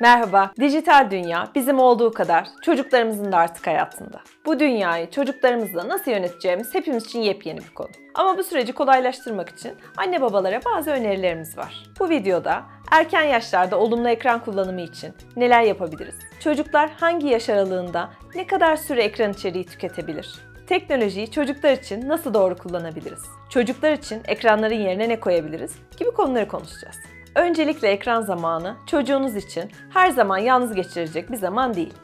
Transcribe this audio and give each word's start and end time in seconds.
Merhaba. 0.00 0.52
Dijital 0.60 1.10
dünya 1.10 1.48
bizim 1.54 1.78
olduğu 1.78 2.12
kadar 2.12 2.48
çocuklarımızın 2.62 3.32
da 3.32 3.36
artık 3.36 3.66
hayatında. 3.66 4.20
Bu 4.46 4.60
dünyayı 4.60 5.10
çocuklarımızla 5.10 5.88
nasıl 5.88 6.10
yöneteceğimiz 6.10 6.74
hepimiz 6.74 7.06
için 7.06 7.20
yepyeni 7.20 7.58
bir 7.58 7.74
konu. 7.74 7.88
Ama 8.14 8.38
bu 8.38 8.44
süreci 8.44 8.72
kolaylaştırmak 8.72 9.48
için 9.48 9.72
anne 9.96 10.22
babalara 10.22 10.60
bazı 10.64 10.90
önerilerimiz 10.90 11.58
var. 11.58 11.84
Bu 12.00 12.08
videoda 12.08 12.62
erken 12.90 13.22
yaşlarda 13.22 13.78
olumlu 13.78 14.08
ekran 14.08 14.44
kullanımı 14.44 14.80
için 14.80 15.14
neler 15.36 15.62
yapabiliriz? 15.62 16.14
Çocuklar 16.40 16.90
hangi 16.90 17.26
yaş 17.26 17.48
aralığında 17.48 18.10
ne 18.34 18.46
kadar 18.46 18.76
süre 18.76 19.02
ekran 19.02 19.32
içeriği 19.32 19.66
tüketebilir? 19.66 20.34
Teknolojiyi 20.66 21.30
çocuklar 21.30 21.72
için 21.72 22.08
nasıl 22.08 22.34
doğru 22.34 22.56
kullanabiliriz? 22.56 23.22
Çocuklar 23.50 23.92
için 23.92 24.22
ekranların 24.28 24.74
yerine 24.74 25.08
ne 25.08 25.20
koyabiliriz? 25.20 25.76
gibi 25.98 26.10
konuları 26.10 26.48
konuşacağız. 26.48 26.96
Öncelikle 27.34 27.88
ekran 27.88 28.22
zamanı 28.22 28.76
çocuğunuz 28.86 29.36
için 29.36 29.70
her 29.90 30.10
zaman 30.10 30.38
yalnız 30.38 30.74
geçirecek 30.74 31.30
bir 31.30 31.36
zaman 31.36 31.74
değil. 31.74 31.94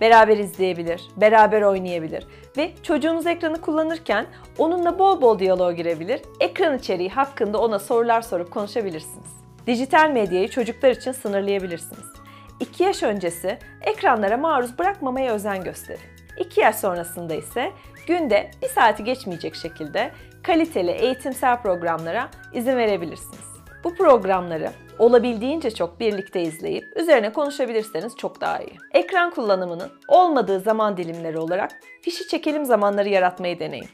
Beraber 0.00 0.36
izleyebilir, 0.36 1.02
beraber 1.16 1.62
oynayabilir 1.62 2.26
ve 2.56 2.72
çocuğunuz 2.82 3.26
ekranı 3.26 3.60
kullanırken 3.60 4.26
onunla 4.58 4.98
bol 4.98 5.20
bol 5.20 5.38
diyaloğa 5.38 5.72
girebilir, 5.72 6.20
ekran 6.40 6.78
içeriği 6.78 7.10
hakkında 7.10 7.60
ona 7.60 7.78
sorular 7.78 8.22
sorup 8.22 8.50
konuşabilirsiniz. 8.50 9.36
Dijital 9.66 10.10
medyayı 10.10 10.48
çocuklar 10.48 10.90
için 10.90 11.12
sınırlayabilirsiniz. 11.12 12.06
2 12.60 12.82
yaş 12.82 13.02
öncesi 13.02 13.58
ekranlara 13.80 14.36
maruz 14.36 14.78
bırakmamaya 14.78 15.32
özen 15.32 15.64
gösterin. 15.64 16.00
2 16.38 16.60
yaş 16.60 16.76
sonrasında 16.76 17.34
ise 17.34 17.72
günde 18.06 18.50
1 18.62 18.68
saati 18.68 19.04
geçmeyecek 19.04 19.54
şekilde 19.54 20.10
kaliteli 20.42 20.90
eğitimsel 20.90 21.62
programlara 21.62 22.28
izin 22.52 22.76
verebilirsiniz. 22.76 23.55
Bu 23.86 23.94
programları 23.94 24.70
olabildiğince 24.98 25.70
çok 25.70 26.00
birlikte 26.00 26.42
izleyip 26.42 26.84
üzerine 26.96 27.32
konuşabilirseniz 27.32 28.16
çok 28.16 28.40
daha 28.40 28.58
iyi. 28.58 28.72
Ekran 28.92 29.30
kullanımının 29.30 29.90
olmadığı 30.08 30.60
zaman 30.60 30.96
dilimleri 30.96 31.38
olarak 31.38 31.70
fişi 32.02 32.28
çekelim 32.28 32.64
zamanları 32.64 33.08
yaratmayı 33.08 33.58
deneyin. 33.58 33.88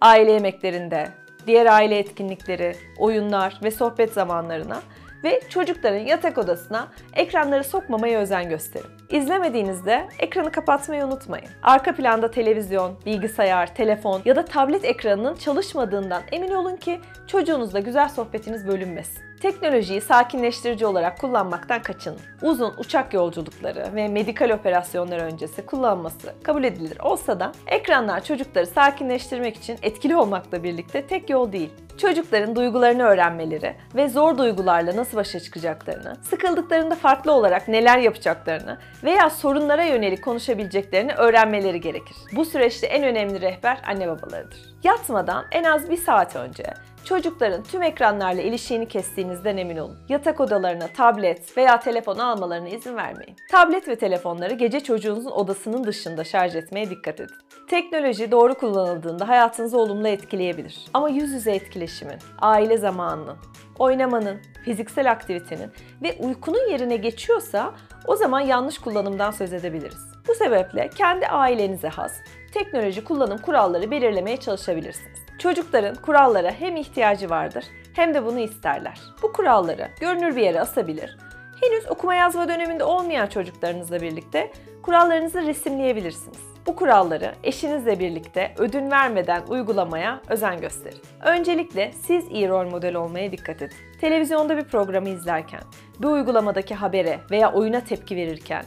Aile 0.00 0.32
yemeklerinde, 0.32 1.08
diğer 1.46 1.66
aile 1.66 1.98
etkinlikleri, 1.98 2.76
oyunlar 2.98 3.60
ve 3.62 3.70
sohbet 3.70 4.12
zamanlarına 4.12 4.82
ve 5.24 5.40
çocukların 5.48 6.06
yatak 6.06 6.38
odasına 6.38 6.88
ekranları 7.16 7.64
sokmamaya 7.64 8.20
özen 8.20 8.48
gösterin. 8.48 8.90
İzlemediğinizde 9.12 10.08
ekranı 10.18 10.52
kapatmayı 10.52 11.04
unutmayın. 11.04 11.48
Arka 11.62 11.94
planda 11.94 12.30
televizyon, 12.30 12.98
bilgisayar, 13.06 13.74
telefon 13.74 14.22
ya 14.24 14.36
da 14.36 14.44
tablet 14.44 14.84
ekranının 14.84 15.34
çalışmadığından 15.34 16.22
emin 16.32 16.52
olun 16.52 16.76
ki 16.76 17.00
çocuğunuzla 17.26 17.80
güzel 17.80 18.08
sohbetiniz 18.08 18.66
bölünmesin. 18.66 19.22
Teknolojiyi 19.40 20.00
sakinleştirici 20.00 20.86
olarak 20.86 21.20
kullanmaktan 21.20 21.82
kaçının. 21.82 22.18
Uzun 22.42 22.74
uçak 22.78 23.14
yolculukları 23.14 23.94
ve 23.94 24.08
medikal 24.08 24.50
operasyonlar 24.50 25.18
öncesi 25.18 25.66
kullanması 25.66 26.34
kabul 26.42 26.64
edilir 26.64 27.00
olsa 27.00 27.40
da 27.40 27.52
ekranlar 27.66 28.24
çocukları 28.24 28.66
sakinleştirmek 28.66 29.56
için 29.56 29.78
etkili 29.82 30.16
olmakla 30.16 30.62
birlikte 30.62 31.06
tek 31.06 31.30
yol 31.30 31.52
değil. 31.52 31.70
Çocukların 31.98 32.56
duygularını 32.56 33.02
öğrenmeleri 33.02 33.74
ve 33.94 34.08
zor 34.08 34.38
duygularla 34.38 34.96
nasıl 34.96 35.16
başa 35.16 35.40
çıkacaklarını, 35.40 36.16
sıkıldıklarında 36.22 36.94
farklı 36.94 37.32
olarak 37.32 37.68
neler 37.68 37.98
yapacaklarını 37.98 38.78
veya 39.04 39.30
sorunlara 39.30 39.84
yönelik 39.84 40.24
konuşabileceklerini 40.24 41.12
öğrenmeleri 41.12 41.80
gerekir. 41.80 42.16
Bu 42.32 42.44
süreçte 42.44 42.86
en 42.86 43.04
önemli 43.04 43.40
rehber 43.40 43.80
anne 43.86 44.08
babalarıdır. 44.08 44.60
Yatmadan 44.84 45.44
en 45.52 45.64
az 45.64 45.90
bir 45.90 45.96
saat 45.96 46.36
önce 46.36 46.64
Çocukların 47.04 47.62
tüm 47.62 47.82
ekranlarla 47.82 48.42
ilişiğini 48.42 48.88
kestiğinizden 48.88 49.56
emin 49.56 49.76
olun. 49.76 49.98
Yatak 50.08 50.40
odalarına 50.40 50.86
tablet 50.86 51.56
veya 51.56 51.80
telefon 51.80 52.18
almalarına 52.18 52.68
izin 52.68 52.96
vermeyin. 52.96 53.36
Tablet 53.50 53.88
ve 53.88 53.96
telefonları 53.96 54.54
gece 54.54 54.80
çocuğunuzun 54.80 55.30
odasının 55.30 55.84
dışında 55.84 56.24
şarj 56.24 56.56
etmeye 56.56 56.90
dikkat 56.90 57.20
edin. 57.20 57.34
Teknoloji 57.68 58.30
doğru 58.30 58.54
kullanıldığında 58.54 59.28
hayatınızı 59.28 59.78
olumlu 59.78 60.08
etkileyebilir. 60.08 60.84
Ama 60.94 61.08
yüz 61.08 61.32
yüze 61.32 61.52
etkileşimin, 61.52 62.18
aile 62.40 62.78
zamanının, 62.78 63.36
oynamanın, 63.78 64.40
fiziksel 64.64 65.10
aktivitenin 65.10 65.70
ve 66.02 66.16
uykunun 66.20 66.70
yerine 66.70 66.96
geçiyorsa 66.96 67.74
o 68.06 68.16
zaman 68.16 68.40
yanlış 68.40 68.78
kullanımdan 68.78 69.30
söz 69.30 69.52
edebiliriz. 69.52 70.11
Bu 70.28 70.34
sebeple 70.34 70.90
kendi 70.90 71.26
ailenize 71.26 71.88
has 71.88 72.12
teknoloji 72.52 73.04
kullanım 73.04 73.38
kuralları 73.38 73.90
belirlemeye 73.90 74.36
çalışabilirsiniz. 74.36 75.18
Çocukların 75.38 75.94
kurallara 75.94 76.50
hem 76.50 76.76
ihtiyacı 76.76 77.30
vardır 77.30 77.64
hem 77.92 78.14
de 78.14 78.26
bunu 78.26 78.38
isterler. 78.38 79.00
Bu 79.22 79.32
kuralları 79.32 79.88
görünür 80.00 80.36
bir 80.36 80.42
yere 80.42 80.60
asabilir. 80.60 81.16
Henüz 81.60 81.90
okuma 81.90 82.14
yazma 82.14 82.48
döneminde 82.48 82.84
olmayan 82.84 83.26
çocuklarınızla 83.26 84.00
birlikte 84.00 84.50
kurallarınızı 84.82 85.42
resimleyebilirsiniz. 85.42 86.38
Bu 86.66 86.76
kuralları 86.76 87.34
eşinizle 87.42 87.98
birlikte 87.98 88.54
ödün 88.58 88.90
vermeden 88.90 89.42
uygulamaya 89.48 90.20
özen 90.28 90.60
gösterin. 90.60 91.00
Öncelikle 91.24 91.92
siz 92.06 92.30
iyi 92.30 92.48
rol 92.48 92.70
model 92.70 92.94
olmaya 92.94 93.32
dikkat 93.32 93.62
edin. 93.62 93.76
Televizyonda 94.00 94.56
bir 94.56 94.64
programı 94.64 95.08
izlerken, 95.08 95.60
bir 95.98 96.06
uygulamadaki 96.06 96.74
habere 96.74 97.18
veya 97.30 97.52
oyuna 97.52 97.84
tepki 97.84 98.16
verirken 98.16 98.64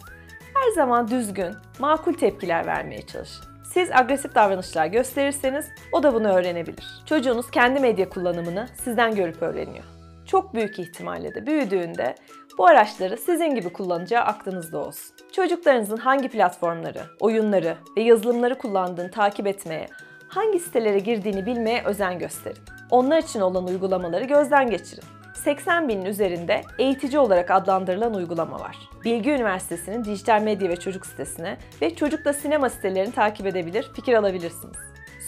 her 0.65 0.71
zaman 0.71 1.07
düzgün, 1.07 1.55
makul 1.79 2.13
tepkiler 2.13 2.65
vermeye 2.65 3.01
çalışın. 3.01 3.45
Siz 3.73 3.91
agresif 3.91 4.35
davranışlar 4.35 4.85
gösterirseniz 4.85 5.65
o 5.91 6.03
da 6.03 6.13
bunu 6.13 6.27
öğrenebilir. 6.27 6.85
Çocuğunuz 7.05 7.51
kendi 7.51 7.79
medya 7.79 8.09
kullanımını 8.09 8.67
sizden 8.83 9.15
görüp 9.15 9.41
öğreniyor. 9.41 9.83
Çok 10.25 10.53
büyük 10.53 10.79
ihtimalle 10.79 11.35
de 11.35 11.47
büyüdüğünde 11.47 12.15
bu 12.57 12.67
araçları 12.67 13.17
sizin 13.17 13.55
gibi 13.55 13.69
kullanacağı 13.69 14.23
aklınızda 14.23 14.77
olsun. 14.77 15.15
Çocuklarınızın 15.31 15.97
hangi 15.97 16.29
platformları, 16.29 17.01
oyunları 17.19 17.77
ve 17.97 18.01
yazılımları 18.01 18.57
kullandığını 18.57 19.11
takip 19.11 19.47
etmeye, 19.47 19.87
hangi 20.27 20.59
sitelere 20.59 20.99
girdiğini 20.99 21.45
bilmeye 21.45 21.83
özen 21.85 22.19
gösterin. 22.19 22.63
Onlar 22.89 23.17
için 23.17 23.41
olan 23.41 23.67
uygulamaları 23.67 24.25
gözden 24.25 24.69
geçirin. 24.69 25.14
80 25.35 25.87
binin 25.87 26.05
üzerinde 26.05 26.61
eğitici 26.79 27.19
olarak 27.19 27.51
adlandırılan 27.51 28.13
uygulama 28.13 28.59
var. 28.59 28.77
Bilgi 29.05 29.31
Üniversitesi'nin 29.31 30.03
dijital 30.03 30.41
medya 30.41 30.69
ve 30.69 30.75
çocuk 30.75 31.05
sitesine 31.05 31.57
ve 31.81 31.95
çocukla 31.95 32.33
sinema 32.33 32.69
sitelerini 32.69 33.11
takip 33.13 33.45
edebilir, 33.45 33.91
fikir 33.95 34.13
alabilirsiniz. 34.13 34.77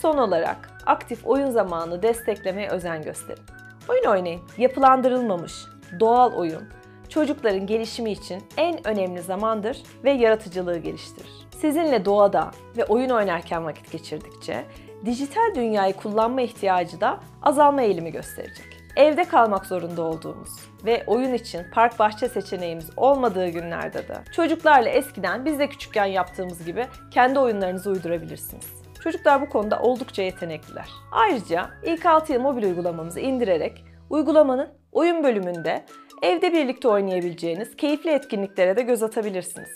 Son 0.01 0.17
olarak 0.17 0.69
aktif 0.85 1.27
oyun 1.27 1.51
zamanını 1.51 2.03
desteklemeye 2.03 2.69
özen 2.69 3.01
gösterin. 3.01 3.43
Oyun 3.89 4.05
oynayın. 4.05 4.41
Yapılandırılmamış, 4.57 5.53
doğal 5.99 6.33
oyun, 6.33 6.63
çocukların 7.09 7.67
gelişimi 7.67 8.11
için 8.11 8.43
en 8.57 8.87
önemli 8.87 9.21
zamandır 9.21 9.83
ve 10.03 10.11
yaratıcılığı 10.11 10.77
geliştirir. 10.77 11.31
Sizinle 11.61 12.05
doğada 12.05 12.51
ve 12.77 12.85
oyun 12.85 13.09
oynarken 13.09 13.65
vakit 13.65 13.91
geçirdikçe 13.91 14.65
dijital 15.05 15.55
dünyayı 15.55 15.93
kullanma 15.93 16.41
ihtiyacı 16.41 17.01
da 17.01 17.19
azalma 17.43 17.81
eğilimi 17.81 18.11
gösterecek 18.11 18.76
evde 18.97 19.23
kalmak 19.23 19.65
zorunda 19.65 20.01
olduğumuz 20.01 20.49
ve 20.85 21.03
oyun 21.07 21.33
için 21.33 21.65
park 21.71 21.99
bahçe 21.99 22.29
seçeneğimiz 22.29 22.89
olmadığı 22.97 23.47
günlerde 23.47 24.07
de 24.07 24.15
çocuklarla 24.31 24.89
eskiden 24.89 25.45
biz 25.45 25.59
de 25.59 25.69
küçükken 25.69 26.05
yaptığımız 26.05 26.65
gibi 26.65 26.85
kendi 27.11 27.39
oyunlarınızı 27.39 27.89
uydurabilirsiniz. 27.89 28.65
Çocuklar 29.03 29.41
bu 29.41 29.49
konuda 29.49 29.79
oldukça 29.79 30.23
yetenekliler. 30.23 30.89
Ayrıca 31.11 31.69
ilk 31.83 32.05
6 32.05 32.33
yıl 32.33 32.41
mobil 32.41 32.63
uygulamamızı 32.63 33.19
indirerek 33.19 33.83
uygulamanın 34.09 34.69
oyun 34.91 35.23
bölümünde 35.23 35.85
evde 36.21 36.53
birlikte 36.53 36.87
oynayabileceğiniz 36.87 37.75
keyifli 37.75 38.09
etkinliklere 38.09 38.75
de 38.75 38.81
göz 38.81 39.03
atabilirsiniz. 39.03 39.69